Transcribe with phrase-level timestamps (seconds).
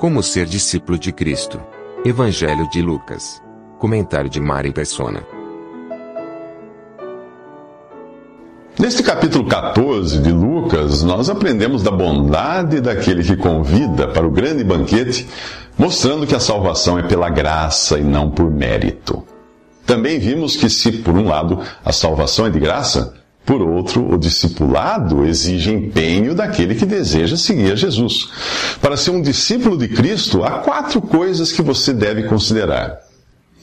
[0.00, 1.60] Como ser discípulo de Cristo.
[2.06, 3.42] Evangelho de Lucas.
[3.78, 5.22] Comentário de Mari Persona.
[8.78, 14.64] Neste capítulo 14 de Lucas, nós aprendemos da bondade daquele que convida para o grande
[14.64, 15.28] banquete,
[15.76, 19.22] mostrando que a salvação é pela graça e não por mérito.
[19.84, 24.18] Também vimos que, se por um lado a salvação é de graça, por outro, o
[24.18, 28.28] discipulado exige empenho daquele que deseja seguir a Jesus.
[28.80, 32.98] Para ser um discípulo de Cristo, há quatro coisas que você deve considerar.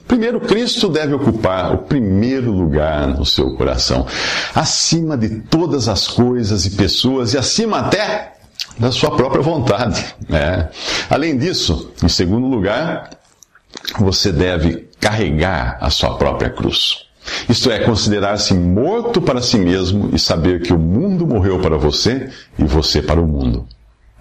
[0.08, 4.08] Primeiro, Cristo deve ocupar o primeiro lugar no seu coração,
[4.56, 8.34] acima de todas as coisas e pessoas e acima até
[8.80, 10.06] da sua própria vontade.
[10.30, 10.70] Né?
[11.10, 13.10] Além disso, em segundo lugar,
[14.00, 17.07] você deve carregar a sua própria cruz.
[17.50, 22.30] Isto é, considerar-se morto para si mesmo e saber que o mundo morreu para você
[22.58, 23.68] e você para o mundo.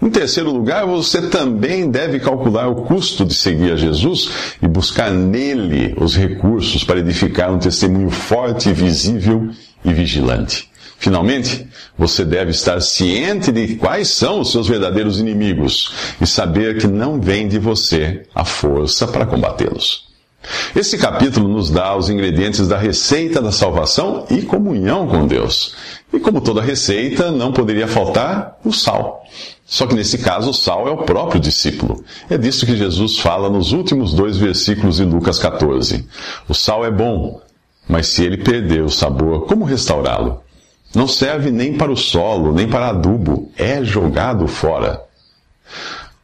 [0.01, 5.11] Em terceiro lugar, você também deve calcular o custo de seguir a Jesus e buscar
[5.11, 9.49] nele os recursos para edificar um testemunho forte, visível
[9.85, 10.71] e vigilante.
[10.99, 16.87] Finalmente, você deve estar ciente de quais são os seus verdadeiros inimigos e saber que
[16.87, 20.06] não vem de você a força para combatê-los.
[20.75, 25.75] Esse capítulo nos dá os ingredientes da receita da salvação e comunhão com Deus.
[26.13, 29.25] E como toda receita, não poderia faltar o sal.
[29.65, 32.05] Só que nesse caso, o sal é o próprio discípulo.
[32.31, 36.07] É disso que Jesus fala nos últimos dois versículos de Lucas 14.
[36.49, 37.41] O sal é bom,
[37.89, 40.43] mas se ele perder o sabor, como restaurá-lo?
[40.95, 45.03] Não serve nem para o solo, nem para adubo, é jogado fora.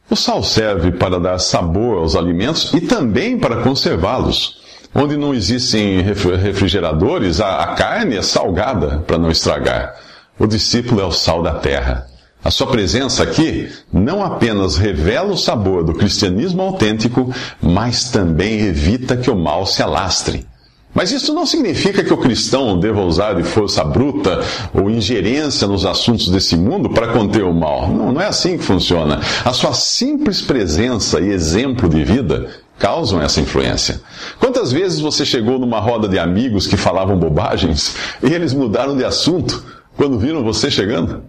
[0.09, 4.61] O sal serve para dar sabor aos alimentos e também para conservá-los.
[4.93, 9.95] Onde não existem refrigeradores, a carne é salgada para não estragar.
[10.37, 12.05] O discípulo é o sal da terra.
[12.43, 19.15] A sua presença aqui não apenas revela o sabor do cristianismo autêntico, mas também evita
[19.15, 20.45] que o mal se alastre.
[20.93, 24.41] Mas isso não significa que o cristão deva usar de força bruta
[24.73, 27.89] ou ingerência nos assuntos desse mundo para conter o mal.
[27.89, 29.19] Não, não é assim que funciona.
[29.43, 34.01] A sua simples presença e exemplo de vida causam essa influência.
[34.39, 39.03] Quantas vezes você chegou numa roda de amigos que falavam bobagens e eles mudaram de
[39.03, 39.63] assunto
[39.95, 41.23] quando viram você chegando?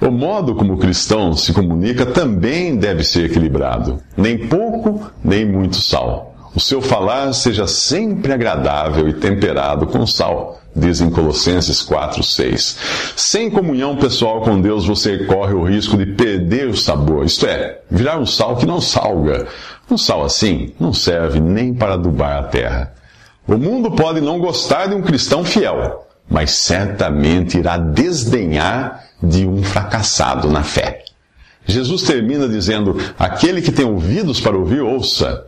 [0.00, 4.00] O modo como o cristão se comunica também deve ser equilibrado.
[4.16, 6.36] Nem pouco, nem muito sal.
[6.58, 12.76] O seu falar seja sempre agradável e temperado com sal, diz em Colossenses 4, 6.
[13.14, 17.78] Sem comunhão pessoal com Deus, você corre o risco de perder o sabor, isto é,
[17.88, 19.46] virar um sal que não salga.
[19.88, 22.92] Um sal assim não serve nem para adubar a terra.
[23.46, 29.62] O mundo pode não gostar de um cristão fiel, mas certamente irá desdenhar de um
[29.62, 31.04] fracassado na fé.
[31.64, 35.46] Jesus termina dizendo: Aquele que tem ouvidos para ouvir, ouça.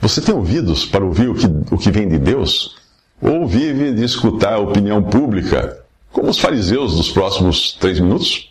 [0.00, 2.76] Você tem ouvidos para ouvir o que, o que vem de Deus?
[3.20, 8.50] Ou vive de escutar a opinião pública, como os fariseus dos próximos três minutos?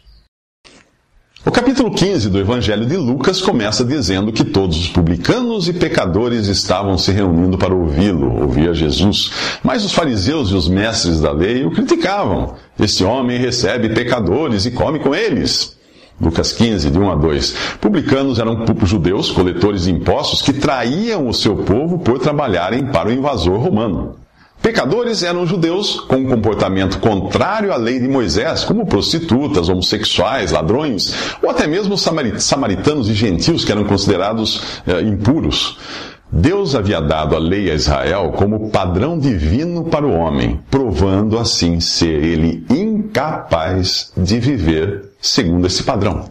[1.45, 6.47] O capítulo 15 do Evangelho de Lucas começa dizendo que todos os publicanos e pecadores
[6.47, 9.31] estavam se reunindo para ouvi-lo, ouvir a Jesus.
[9.61, 12.55] Mas os fariseus e os mestres da lei o criticavam.
[12.79, 15.74] Este homem recebe pecadores e come com eles.
[16.19, 17.55] Lucas 15, de 1 a 2.
[17.81, 23.11] Publicanos eram judeus, coletores de impostos, que traíam o seu povo por trabalharem para o
[23.11, 24.15] invasor romano.
[24.61, 31.13] Pecadores eram judeus com um comportamento contrário à lei de Moisés, como prostitutas, homossexuais, ladrões,
[31.43, 35.77] ou até mesmo samaritanos e gentios que eram considerados eh, impuros.
[36.37, 41.79] Deus havia dado a lei a Israel como padrão divino para o homem, provando assim
[41.79, 46.25] ser ele incapaz de viver segundo esse padrão.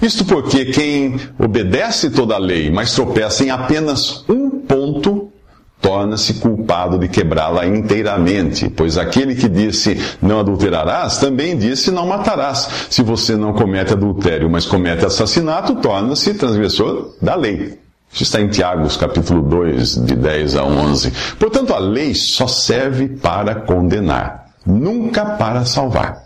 [0.00, 5.30] Isto porque quem obedece toda a lei, mas tropeça em apenas um ponto,
[5.78, 12.86] torna-se culpado de quebrá-la inteiramente, pois aquele que disse não adulterarás, também disse não matarás.
[12.88, 17.83] Se você não comete adultério, mas comete assassinato, torna-se transgressor da lei.
[18.14, 21.12] Isso está em Tiago, capítulo 2, de 10 a 11.
[21.36, 26.22] Portanto, a lei só serve para condenar, nunca para salvar.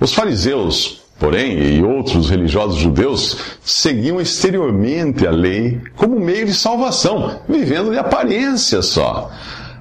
[0.00, 7.42] Os fariseus porém, e outros religiosos judeus seguiam exteriormente a lei como meio de salvação,
[7.48, 9.30] vivendo de aparência só.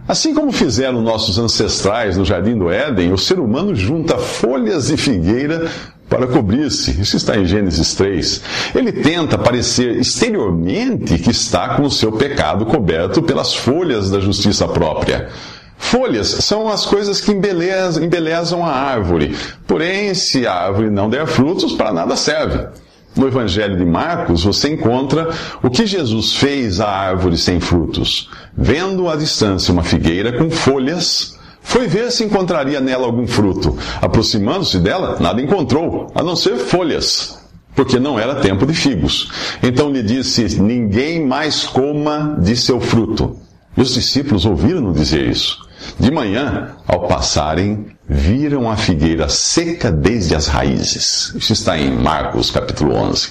[0.08, 4.98] Assim como fizeram nossos ancestrais no jardim do Éden, o ser humano junta folhas de
[4.98, 5.68] figueira
[6.12, 7.00] para cobrir-se.
[7.00, 8.42] Isso está em Gênesis 3.
[8.76, 14.68] Ele tenta parecer exteriormente que está com o seu pecado coberto pelas folhas da justiça
[14.68, 15.30] própria.
[15.78, 19.34] Folhas são as coisas que embelezam, embelezam a árvore.
[19.66, 22.68] Porém, se a árvore não der frutos, para nada serve.
[23.16, 25.30] No Evangelho de Marcos, você encontra
[25.64, 28.30] o que Jesus fez à árvore sem frutos.
[28.56, 33.78] Vendo à distância uma figueira com folhas, foi ver se encontraria nela algum fruto.
[34.02, 37.40] Aproximando-se dela, nada encontrou, a não ser folhas,
[37.76, 39.30] porque não era tempo de figos.
[39.62, 43.38] Então lhe disse: Ninguém mais coma de seu fruto.
[43.76, 45.70] E os discípulos ouviram-no dizer isso.
[46.00, 51.34] De manhã, ao passarem, viram a figueira seca desde as raízes.
[51.36, 53.30] Isso está em Marcos capítulo 11.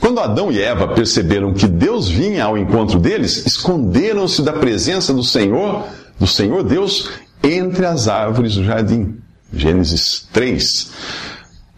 [0.00, 5.22] Quando Adão e Eva perceberam que Deus vinha ao encontro deles, esconderam-se da presença do
[5.22, 5.84] Senhor,
[6.18, 7.10] do Senhor Deus,
[7.44, 9.16] entre as árvores do jardim.
[9.52, 10.90] Gênesis 3.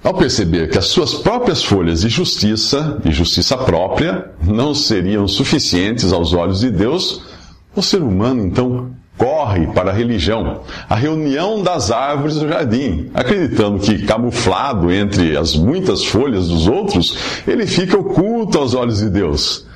[0.03, 6.13] Ao perceber que as suas próprias folhas de justiça, de justiça própria, não seriam suficientes
[6.13, 7.23] aos olhos de Deus,
[7.75, 13.81] o ser humano então corre para a religião, a reunião das árvores do jardim, acreditando
[13.81, 17.17] que, camuflado entre as muitas folhas dos outros,
[17.47, 19.67] ele fica oculto aos olhos de Deus.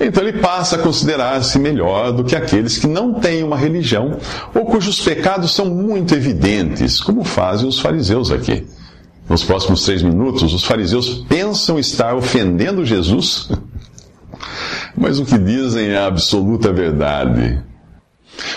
[0.00, 4.18] Então ele passa a considerar-se melhor do que aqueles que não têm uma religião
[4.54, 8.66] ou cujos pecados são muito evidentes, como fazem os fariseus aqui.
[9.28, 13.50] Nos próximos três minutos, os fariseus pensam estar ofendendo Jesus,
[14.96, 17.62] mas o que dizem é a absoluta verdade.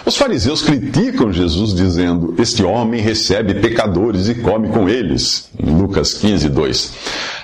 [0.05, 5.49] Os fariseus criticam Jesus dizendo: Este homem recebe pecadores e come com eles.
[5.59, 6.93] Lucas 15, 2.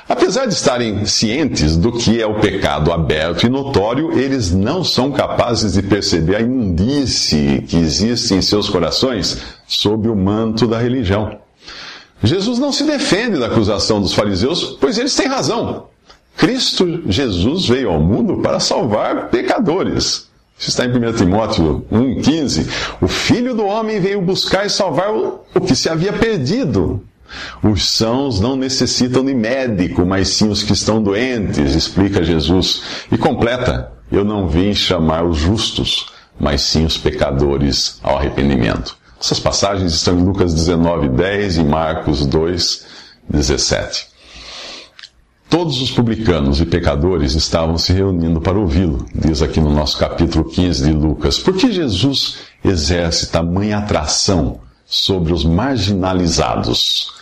[0.10, 5.12] Apesar de estarem cientes do que é o pecado aberto e notório, eles não são
[5.12, 11.38] capazes de perceber a imundície que existe em seus corações sob o manto da religião.
[12.24, 15.86] Jesus não se defende da acusação dos fariseus, pois eles têm razão.
[16.36, 20.28] Cristo Jesus veio ao mundo para salvar pecadores.
[20.58, 22.68] Isso está em 1 Timóteo 1,15.
[23.00, 27.00] O Filho do Homem veio buscar e salvar o que se havia perdido.
[27.64, 32.82] Os sãos não necessitam de médico, mas sim os que estão doentes, explica Jesus.
[33.12, 36.08] E completa: Eu não vim chamar os justos,
[36.40, 38.98] mas sim os pecadores ao arrependimento.
[39.20, 42.86] Essas passagens estão em Lucas 19, 10 e Marcos 2,
[43.30, 44.08] 17.
[45.50, 50.46] Todos os publicanos e pecadores estavam se reunindo para ouvi-lo, diz aqui no nosso capítulo
[50.46, 51.40] 15 de Lucas.
[51.40, 57.19] Por que Jesus exerce tamanha atração sobre os marginalizados?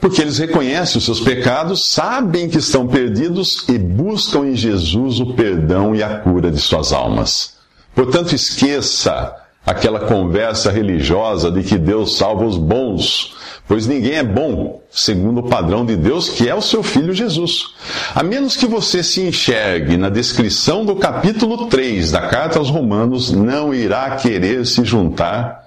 [0.00, 5.34] Porque eles reconhecem os seus pecados, sabem que estão perdidos e buscam em Jesus o
[5.34, 7.54] perdão e a cura de suas almas.
[7.94, 9.34] Portanto, esqueça
[9.64, 13.34] aquela conversa religiosa de que Deus salva os bons
[13.68, 17.74] pois ninguém é bom segundo o padrão de Deus, que é o seu filho Jesus.
[18.14, 23.32] A menos que você se enxergue na descrição do capítulo 3 da carta aos Romanos,
[23.32, 25.65] não irá querer se juntar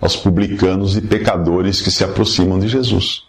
[0.00, 3.24] aos publicanos e pecadores que se aproximam de Jesus.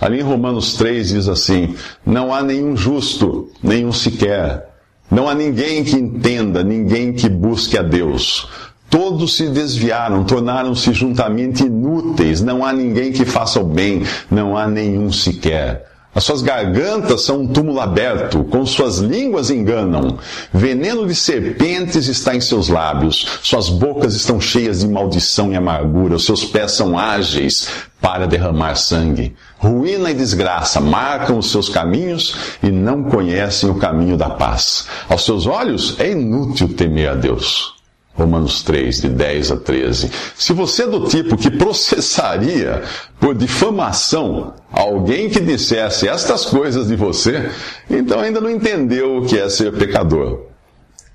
[0.00, 1.74] Ali em Romanos 3 diz assim:
[2.04, 4.68] Não há nenhum justo, nenhum sequer.
[5.10, 8.48] Não há ninguém que entenda, ninguém que busque a Deus.
[8.88, 14.66] Todos se desviaram, tornaram-se juntamente inúteis, não há ninguém que faça o bem, não há
[14.66, 15.89] nenhum sequer.
[16.12, 20.18] As suas gargantas são um túmulo aberto, com suas línguas enganam.
[20.52, 26.16] Veneno de serpentes está em seus lábios, suas bocas estão cheias de maldição e amargura,
[26.16, 27.68] os seus pés são ágeis
[28.00, 29.36] para derramar sangue.
[29.58, 34.86] Ruína e desgraça marcam os seus caminhos e não conhecem o caminho da paz.
[35.08, 37.79] Aos seus olhos é inútil temer a Deus.
[38.14, 40.10] Romanos 3, de 10 a 13.
[40.36, 42.82] Se você é do tipo que processaria
[43.18, 47.50] por difamação alguém que dissesse estas coisas de você,
[47.88, 50.50] então ainda não entendeu o que é ser pecador.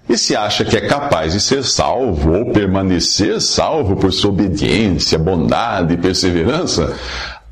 [0.08, 5.18] E se acha que é capaz de ser salvo ou permanecer salvo por sua obediência,
[5.18, 6.96] bondade e perseverança,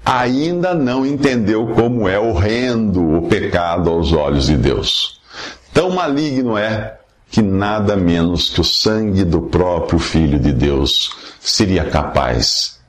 [0.05, 5.19] ainda não entendeu como é horrendo o pecado aos olhos de Deus.
[5.73, 6.99] Tão maligno é
[7.33, 11.09] que nada menos que o sangue do próprio Filho de Deus
[11.41, 12.79] seria capaz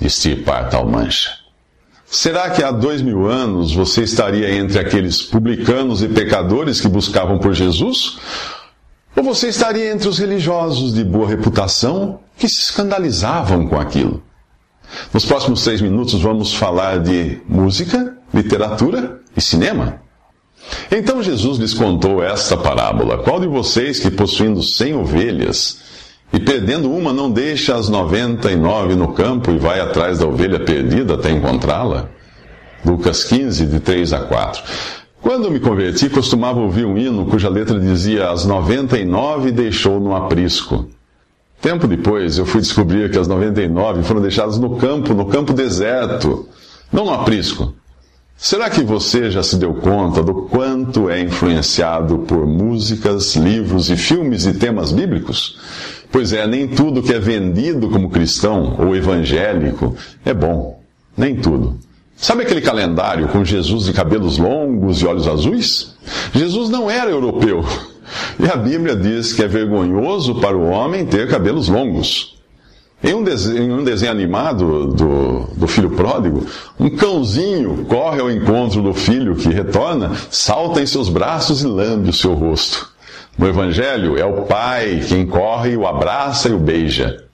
[0.00, 1.32] de extirpar tal mancha.
[2.06, 7.38] Será que há dois mil anos você estaria entre aqueles publicanos e pecadores que buscavam
[7.38, 8.18] por Jesus?
[9.14, 14.22] Ou você estaria entre os religiosos de boa reputação que se escandalizavam com aquilo?
[15.12, 20.00] Nos próximos seis minutos vamos falar de música, literatura e cinema?
[20.90, 25.80] Então Jesus lhes contou esta parábola: Qual de vocês que possuindo cem ovelhas
[26.32, 30.26] e perdendo uma não deixa as noventa e nove no campo e vai atrás da
[30.26, 32.08] ovelha perdida até encontrá-la?
[32.84, 34.62] Lucas 15, de 3 a 4.
[35.20, 40.00] Quando me converti, costumava ouvir um hino cuja letra dizia: As noventa e nove deixou
[40.00, 40.88] no aprisco.
[41.60, 46.48] Tempo depois, eu fui descobrir que as 99 foram deixadas no campo, no campo deserto,
[46.92, 47.72] não no aprisco.
[48.44, 53.96] Será que você já se deu conta do quanto é influenciado por músicas, livros e
[53.96, 55.60] filmes e temas bíblicos?
[56.10, 59.94] Pois é, nem tudo que é vendido como cristão ou evangélico
[60.24, 60.82] é bom.
[61.16, 61.78] Nem tudo.
[62.16, 65.94] Sabe aquele calendário com Jesus de cabelos longos e olhos azuis?
[66.34, 67.64] Jesus não era europeu.
[68.40, 72.41] E a Bíblia diz que é vergonhoso para o homem ter cabelos longos.
[73.04, 76.46] Em um desenho, em um desenho animado do, do filho pródigo,
[76.78, 82.10] um cãozinho corre ao encontro do filho que retorna, salta em seus braços e lambe
[82.10, 82.92] o seu rosto.
[83.36, 87.24] No Evangelho, é o pai quem corre, o abraça e o beija.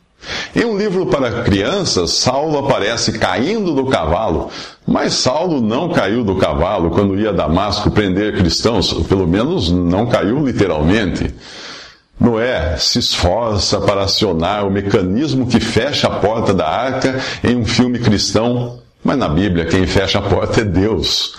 [0.56, 4.50] Em um livro para crianças, Saulo aparece caindo do cavalo,
[4.86, 10.06] mas Saulo não caiu do cavalo quando ia a Damasco prender cristãos, pelo menos não
[10.06, 11.34] caiu literalmente.
[12.20, 17.64] Noé se esforça para acionar o mecanismo que fecha a porta da arca em um
[17.64, 21.36] filme cristão, mas na Bíblia quem fecha a porta é Deus.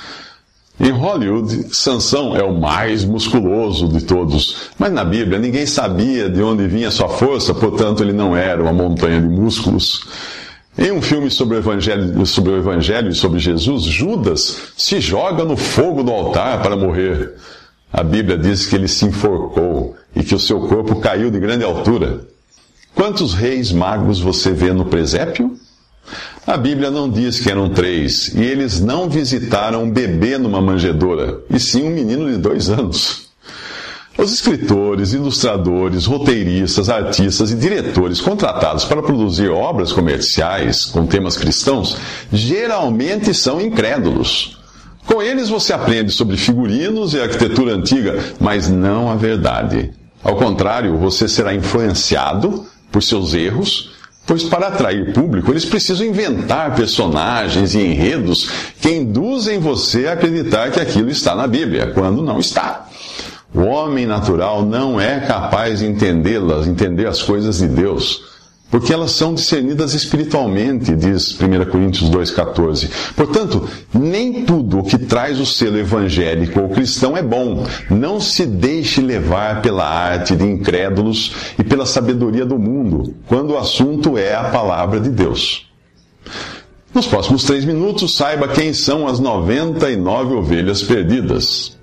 [0.79, 6.41] Em Hollywood, Sansão é o mais musculoso de todos, mas na Bíblia ninguém sabia de
[6.41, 10.05] onde vinha sua força, portanto ele não era uma montanha de músculos.
[10.77, 15.43] Em um filme sobre o, evangelho, sobre o Evangelho e sobre Jesus, Judas se joga
[15.43, 17.33] no fogo do altar para morrer.
[17.91, 21.63] A Bíblia diz que ele se enforcou e que o seu corpo caiu de grande
[21.63, 22.27] altura.
[22.93, 25.57] Quantos reis magos você vê no presépio?
[26.45, 31.39] A Bíblia não diz que eram três, e eles não visitaram um bebê numa manjedoura,
[31.49, 33.29] e sim um menino de dois anos.
[34.17, 41.95] Os escritores, ilustradores, roteiristas, artistas e diretores contratados para produzir obras comerciais com temas cristãos
[42.29, 44.57] geralmente são incrédulos.
[45.05, 49.91] Com eles você aprende sobre figurinos e arquitetura antiga, mas não a verdade.
[50.23, 53.89] Ao contrário, você será influenciado por seus erros
[54.29, 58.47] Pois para atrair público, eles precisam inventar personagens e enredos
[58.79, 62.87] que induzem você a acreditar que aquilo está na Bíblia, quando não está.
[63.51, 68.28] O homem natural não é capaz de entendê-las, entender as coisas de Deus
[68.69, 72.89] porque elas são discernidas espiritualmente, diz 1 Coríntios 2,14.
[73.15, 77.65] Portanto, nem tudo o que traz o selo evangélico ou cristão é bom.
[77.89, 83.57] Não se deixe levar pela arte de incrédulos e pela sabedoria do mundo, quando o
[83.57, 85.67] assunto é a palavra de Deus.
[86.93, 91.78] Nos próximos três minutos, saiba quem são as 99 ovelhas perdidas.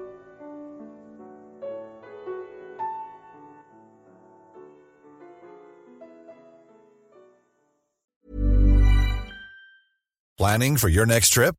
[10.37, 11.58] Planning for your next trip?